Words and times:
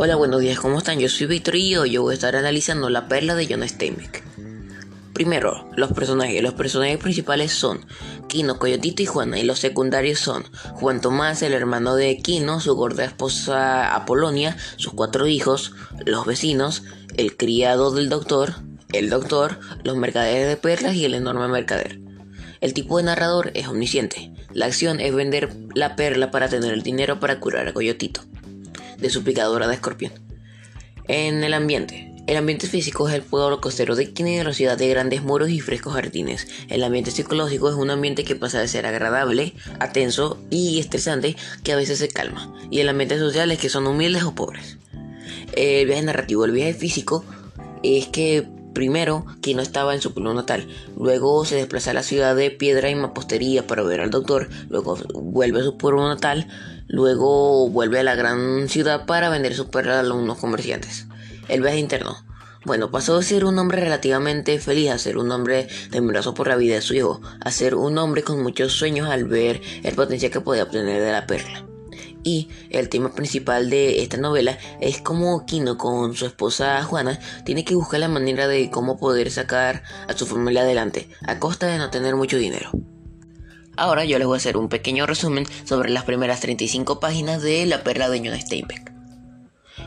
Hola, 0.00 0.14
buenos 0.14 0.40
días, 0.40 0.60
¿cómo 0.60 0.78
están? 0.78 1.00
Yo 1.00 1.08
soy 1.08 1.26
Víctor 1.26 1.56
y 1.56 1.70
yo 1.70 2.02
voy 2.02 2.12
a 2.12 2.14
estar 2.14 2.36
analizando 2.36 2.88
la 2.88 3.08
perla 3.08 3.34
de 3.34 3.48
John 3.50 3.68
Steinbeck. 3.68 4.22
Primero, 5.12 5.68
los 5.74 5.92
personajes. 5.92 6.40
Los 6.40 6.54
personajes 6.54 6.98
principales 6.98 7.50
son 7.50 7.84
Kino, 8.28 8.60
Coyotito 8.60 9.02
y 9.02 9.06
Juana, 9.06 9.40
y 9.40 9.42
los 9.42 9.58
secundarios 9.58 10.20
son 10.20 10.44
Juan 10.74 11.00
Tomás, 11.00 11.42
el 11.42 11.52
hermano 11.52 11.96
de 11.96 12.16
Kino, 12.18 12.60
su 12.60 12.76
gorda 12.76 13.04
esposa 13.04 13.92
Apolonia, 13.96 14.56
sus 14.76 14.92
cuatro 14.92 15.26
hijos, 15.26 15.72
los 16.06 16.26
vecinos, 16.26 16.84
el 17.16 17.36
criado 17.36 17.90
del 17.90 18.08
doctor, 18.08 18.54
el 18.92 19.10
doctor, 19.10 19.58
los 19.82 19.96
mercaderes 19.96 20.46
de 20.46 20.56
perlas 20.56 20.94
y 20.94 21.06
el 21.06 21.14
enorme 21.14 21.48
mercader. 21.48 21.98
El 22.60 22.72
tipo 22.72 22.98
de 22.98 23.02
narrador 23.02 23.50
es 23.54 23.66
omnisciente. 23.66 24.32
La 24.52 24.66
acción 24.66 25.00
es 25.00 25.12
vender 25.12 25.52
la 25.74 25.96
perla 25.96 26.30
para 26.30 26.48
tener 26.48 26.72
el 26.72 26.84
dinero 26.84 27.18
para 27.18 27.40
curar 27.40 27.66
a 27.66 27.74
Coyotito 27.74 28.20
de 28.98 29.10
su 29.10 29.24
picadora 29.24 29.66
de 29.66 29.74
escorpión. 29.74 30.12
En 31.06 31.42
el 31.44 31.54
ambiente. 31.54 32.14
El 32.26 32.36
ambiente 32.36 32.66
físico 32.66 33.08
es 33.08 33.14
el 33.14 33.22
pueblo 33.22 33.58
costero 33.62 33.96
de 33.96 34.12
Kine 34.12 34.36
de 34.36 34.44
la 34.44 34.52
ciudad 34.52 34.76
de 34.76 34.88
grandes 34.88 35.22
muros 35.22 35.48
y 35.48 35.60
frescos 35.60 35.94
jardines. 35.94 36.46
El 36.68 36.84
ambiente 36.84 37.10
psicológico 37.10 37.70
es 37.70 37.74
un 37.74 37.88
ambiente 37.88 38.22
que 38.22 38.36
pasa 38.36 38.60
de 38.60 38.68
ser 38.68 38.84
agradable 38.84 39.54
a 39.80 39.92
tenso 39.92 40.38
y 40.50 40.78
estresante 40.78 41.36
que 41.64 41.72
a 41.72 41.76
veces 41.76 41.98
se 41.98 42.08
calma. 42.08 42.52
Y 42.70 42.80
el 42.80 42.88
ambiente 42.90 43.18
social 43.18 43.50
es 43.50 43.58
que 43.58 43.70
son 43.70 43.86
humildes 43.86 44.24
o 44.24 44.34
pobres. 44.34 44.76
El 45.54 45.86
viaje 45.86 46.02
narrativo, 46.02 46.44
el 46.44 46.52
viaje 46.52 46.74
físico 46.74 47.24
es 47.82 48.08
que 48.08 48.46
primero 48.78 49.26
Kino 49.40 49.60
estaba 49.60 49.92
en 49.92 50.00
su 50.00 50.14
pueblo 50.14 50.34
natal, 50.34 50.68
luego 50.96 51.44
se 51.44 51.56
desplaza 51.56 51.90
a 51.90 51.94
la 51.94 52.04
ciudad 52.04 52.36
de 52.36 52.52
Piedra 52.52 52.88
y 52.88 52.94
Mapostería 52.94 53.66
para 53.66 53.82
ver 53.82 54.00
al 54.00 54.10
doctor, 54.10 54.48
luego 54.68 54.96
vuelve 55.14 55.62
a 55.62 55.64
su 55.64 55.76
pueblo 55.76 56.06
natal, 56.06 56.46
Luego 56.88 57.68
vuelve 57.68 58.00
a 58.00 58.02
la 58.02 58.14
gran 58.14 58.66
ciudad 58.70 59.04
para 59.04 59.28
vender 59.28 59.54
su 59.54 59.68
perla 59.68 60.00
a 60.00 60.14
unos 60.14 60.38
comerciantes. 60.38 61.06
El 61.46 61.60
viaje 61.60 61.78
interno. 61.78 62.16
Bueno, 62.64 62.90
pasó 62.90 63.18
de 63.18 63.24
ser 63.24 63.44
un 63.44 63.58
hombre 63.58 63.80
relativamente 63.80 64.58
feliz 64.58 64.90
a 64.90 64.98
ser 64.98 65.18
un 65.18 65.30
hombre 65.30 65.68
temeroso 65.90 66.32
por 66.32 66.48
la 66.48 66.56
vida 66.56 66.76
de 66.76 66.80
su 66.80 66.94
hijo, 66.94 67.20
a 67.42 67.50
ser 67.50 67.74
un 67.74 67.98
hombre 67.98 68.22
con 68.22 68.42
muchos 68.42 68.72
sueños 68.72 69.10
al 69.10 69.26
ver 69.26 69.60
el 69.84 69.94
potencial 69.94 70.32
que 70.32 70.40
podía 70.40 70.62
obtener 70.62 71.02
de 71.02 71.12
la 71.12 71.26
perla. 71.26 71.66
Y 72.24 72.48
el 72.70 72.88
tema 72.88 73.14
principal 73.14 73.70
de 73.70 74.02
esta 74.02 74.16
novela 74.16 74.58
es 74.80 75.00
cómo 75.00 75.46
Kino 75.46 75.78
con 75.78 76.14
su 76.14 76.26
esposa 76.26 76.82
Juana 76.82 77.18
tiene 77.44 77.64
que 77.64 77.74
buscar 77.74 78.00
la 78.00 78.08
manera 78.08 78.48
de 78.48 78.70
cómo 78.70 78.98
poder 78.98 79.30
sacar 79.30 79.82
a 80.08 80.16
su 80.16 80.26
familia 80.26 80.62
adelante, 80.62 81.08
a 81.26 81.38
costa 81.38 81.66
de 81.66 81.78
no 81.78 81.90
tener 81.90 82.16
mucho 82.16 82.36
dinero. 82.36 82.70
Ahora 83.76 84.04
yo 84.04 84.18
les 84.18 84.26
voy 84.26 84.34
a 84.34 84.38
hacer 84.38 84.56
un 84.56 84.68
pequeño 84.68 85.06
resumen 85.06 85.46
sobre 85.64 85.90
las 85.90 86.02
primeras 86.04 86.40
35 86.40 86.98
páginas 86.98 87.42
de 87.42 87.64
La 87.64 87.84
perla 87.84 88.08
de 88.08 88.18
John 88.18 88.40
Steinbeck. 88.40 88.92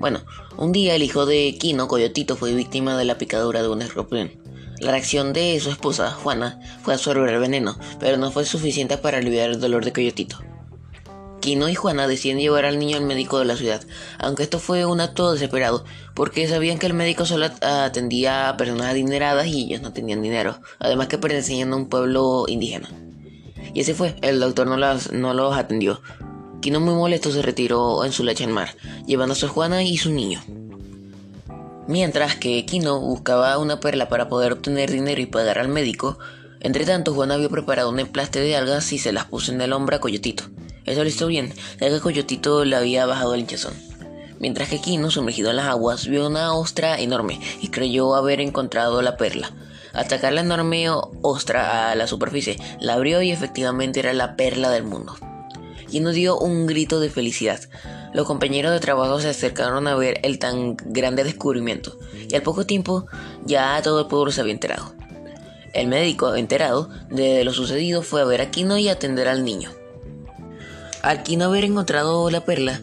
Bueno, 0.00 0.22
un 0.56 0.72
día 0.72 0.94
el 0.94 1.02
hijo 1.02 1.26
de 1.26 1.56
Kino, 1.58 1.86
Coyotito, 1.86 2.36
fue 2.36 2.54
víctima 2.54 2.96
de 2.96 3.04
la 3.04 3.18
picadura 3.18 3.62
de 3.62 3.68
un 3.68 3.82
escorpión. 3.82 4.32
La 4.80 4.90
reacción 4.90 5.32
de 5.32 5.60
su 5.60 5.70
esposa, 5.70 6.10
Juana, 6.10 6.58
fue 6.82 6.94
absorber 6.94 7.28
el 7.28 7.40
veneno, 7.40 7.78
pero 8.00 8.16
no 8.16 8.30
fue 8.30 8.44
suficiente 8.44 8.98
para 8.98 9.18
aliviar 9.18 9.50
el 9.50 9.60
dolor 9.60 9.84
de 9.84 9.92
Coyotito. 9.92 10.38
Kino 11.44 11.68
y 11.68 11.74
Juana 11.74 12.08
deciden 12.08 12.38
llevar 12.38 12.64
al 12.64 12.78
niño 12.78 12.96
al 12.96 13.04
médico 13.04 13.38
de 13.38 13.44
la 13.44 13.54
ciudad, 13.54 13.82
aunque 14.18 14.44
esto 14.44 14.58
fue 14.58 14.86
un 14.86 15.02
acto 15.02 15.30
desesperado, 15.30 15.84
porque 16.14 16.48
sabían 16.48 16.78
que 16.78 16.86
el 16.86 16.94
médico 16.94 17.26
solo 17.26 17.50
atendía 17.60 18.48
a 18.48 18.56
personas 18.56 18.86
adineradas 18.86 19.46
y 19.46 19.64
ellos 19.64 19.82
no 19.82 19.92
tenían 19.92 20.22
dinero, 20.22 20.58
además 20.78 21.08
que 21.08 21.18
pertenecían 21.18 21.70
a 21.74 21.76
un 21.76 21.90
pueblo 21.90 22.46
indígena. 22.48 22.88
Y 23.74 23.80
ese 23.80 23.92
fue, 23.92 24.16
el 24.22 24.40
doctor 24.40 24.66
no, 24.66 24.78
las, 24.78 25.12
no 25.12 25.34
los 25.34 25.54
atendió. 25.54 26.00
Kino 26.62 26.80
muy 26.80 26.94
molesto 26.94 27.30
se 27.30 27.42
retiró 27.42 28.06
en 28.06 28.12
su 28.12 28.24
leche 28.24 28.44
en 28.44 28.52
mar, 28.52 28.74
llevando 29.06 29.34
a 29.34 29.36
su 29.36 29.46
Juana 29.46 29.82
y 29.82 29.98
su 29.98 30.12
niño. 30.12 30.42
Mientras 31.86 32.36
que 32.36 32.64
Kino 32.64 33.00
buscaba 33.00 33.58
una 33.58 33.80
perla 33.80 34.08
para 34.08 34.30
poder 34.30 34.52
obtener 34.52 34.90
dinero 34.90 35.20
y 35.20 35.26
pagar 35.26 35.58
al 35.58 35.68
médico, 35.68 36.18
entre 36.60 36.86
tanto 36.86 37.12
Juana 37.12 37.34
había 37.34 37.50
preparado 37.50 37.90
un 37.90 38.00
emplaste 38.00 38.40
de 38.40 38.56
algas 38.56 38.90
y 38.94 38.98
se 38.98 39.12
las 39.12 39.26
puso 39.26 39.52
en 39.52 39.60
el 39.60 39.74
hombro 39.74 39.96
a 39.96 40.00
Coyotito. 40.00 40.44
Eso 40.86 41.02
lo 41.02 41.08
hizo 41.08 41.26
bien, 41.26 41.52
ya 41.80 41.88
que 41.88 42.00
Coyotito 42.00 42.64
le 42.64 42.76
había 42.76 43.06
bajado 43.06 43.34
el 43.34 43.40
hinchazón. 43.40 43.74
Mientras 44.38 44.68
que 44.68 44.80
Kino, 44.80 45.10
sumergido 45.10 45.50
en 45.50 45.56
las 45.56 45.66
aguas, 45.66 46.06
vio 46.06 46.26
una 46.26 46.54
ostra 46.54 46.98
enorme 46.98 47.40
y 47.60 47.68
creyó 47.68 48.14
haber 48.14 48.40
encontrado 48.40 49.00
la 49.00 49.16
perla. 49.16 49.50
Atacar 49.92 50.32
la 50.32 50.40
enorme 50.40 50.88
ostra 51.22 51.90
a 51.90 51.94
la 51.94 52.06
superficie, 52.06 52.58
la 52.80 52.94
abrió 52.94 53.22
y 53.22 53.30
efectivamente 53.30 54.00
era 54.00 54.12
la 54.12 54.36
perla 54.36 54.70
del 54.70 54.82
mundo. 54.82 55.16
Nos 56.00 56.14
dio 56.14 56.36
un 56.38 56.66
grito 56.66 56.98
de 56.98 57.08
felicidad. 57.08 57.60
Los 58.12 58.26
compañeros 58.26 58.72
de 58.72 58.80
trabajo 58.80 59.20
se 59.20 59.28
acercaron 59.28 59.86
a 59.86 59.94
ver 59.94 60.20
el 60.24 60.38
tan 60.38 60.76
grande 60.76 61.24
descubrimiento, 61.24 61.98
y 62.28 62.34
al 62.34 62.42
poco 62.42 62.66
tiempo 62.66 63.06
ya 63.44 63.80
todo 63.82 64.00
el 64.00 64.06
pueblo 64.06 64.32
se 64.32 64.40
había 64.40 64.54
enterado. 64.54 64.92
El 65.72 65.88
médico, 65.88 66.34
enterado 66.34 66.88
de 67.10 67.44
lo 67.44 67.52
sucedido, 67.52 68.02
fue 68.02 68.20
a 68.20 68.24
ver 68.24 68.40
a 68.40 68.50
Kino 68.50 68.76
y 68.76 68.88
atender 68.88 69.28
al 69.28 69.44
niño. 69.44 69.70
Al 71.04 71.22
Kino 71.22 71.44
haber 71.44 71.64
encontrado 71.64 72.30
la 72.30 72.46
perla, 72.46 72.80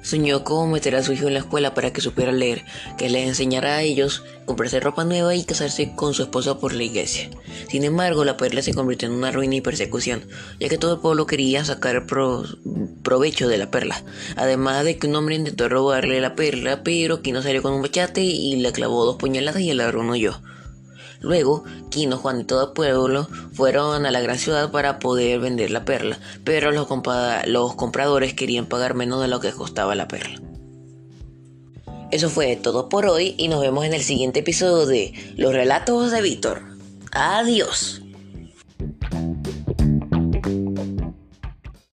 Soñó 0.00 0.44
cómo 0.44 0.68
meter 0.68 0.94
a 0.94 1.02
su 1.02 1.12
hijo 1.12 1.26
en 1.26 1.34
la 1.34 1.40
escuela 1.40 1.74
para 1.74 1.92
que 1.92 2.00
supiera 2.00 2.30
leer, 2.30 2.64
que 2.96 3.10
les 3.10 3.26
enseñara 3.26 3.74
a 3.74 3.82
ellos, 3.82 4.22
comprarse 4.46 4.78
ropa 4.78 5.04
nueva 5.04 5.34
y 5.34 5.42
casarse 5.42 5.92
con 5.96 6.14
su 6.14 6.22
esposa 6.22 6.60
por 6.60 6.72
la 6.72 6.84
iglesia. 6.84 7.28
Sin 7.68 7.82
embargo, 7.82 8.24
la 8.24 8.36
perla 8.36 8.62
se 8.62 8.74
convirtió 8.74 9.08
en 9.08 9.14
una 9.14 9.32
ruina 9.32 9.56
y 9.56 9.60
persecución, 9.60 10.22
ya 10.60 10.68
que 10.68 10.78
todo 10.78 10.94
el 10.94 11.00
pueblo 11.00 11.26
quería 11.26 11.64
sacar 11.64 12.06
provecho 12.06 13.48
de 13.48 13.58
la 13.58 13.72
perla. 13.72 14.04
Además 14.36 14.84
de 14.84 14.96
que 14.96 15.08
un 15.08 15.16
hombre 15.16 15.34
intentó 15.34 15.68
robarle 15.68 16.20
la 16.20 16.36
perla, 16.36 16.84
pero 16.84 17.20
no 17.32 17.42
salió 17.42 17.60
con 17.60 17.72
un 17.72 17.82
bachate 17.82 18.22
y 18.22 18.54
le 18.54 18.70
clavó 18.70 19.04
dos 19.04 19.16
puñaladas 19.16 19.60
y 19.60 19.70
el 19.70 19.78
ladrón 19.78 20.10
huyó. 20.10 20.40
Luego, 21.20 21.64
Quino, 21.90 22.16
Juan 22.16 22.40
y 22.40 22.44
todo 22.44 22.68
el 22.68 22.72
pueblo 22.72 23.28
fueron 23.52 24.06
a 24.06 24.10
la 24.10 24.20
gran 24.20 24.38
ciudad 24.38 24.70
para 24.70 24.98
poder 24.98 25.40
vender 25.40 25.70
la 25.70 25.84
perla, 25.84 26.18
pero 26.44 26.70
los, 26.70 26.86
los 27.46 27.74
compradores 27.74 28.34
querían 28.34 28.66
pagar 28.66 28.94
menos 28.94 29.20
de 29.20 29.28
lo 29.28 29.40
que 29.40 29.52
costaba 29.52 29.94
la 29.94 30.08
perla. 30.08 30.40
Eso 32.10 32.30
fue 32.30 32.56
todo 32.56 32.88
por 32.88 33.06
hoy 33.06 33.34
y 33.36 33.48
nos 33.48 33.60
vemos 33.60 33.84
en 33.84 33.92
el 33.92 34.02
siguiente 34.02 34.40
episodio 34.40 34.86
de 34.86 35.12
Los 35.36 35.52
Relatos 35.52 36.10
de 36.10 36.22
Víctor. 36.22 36.62
Adiós. 37.12 38.00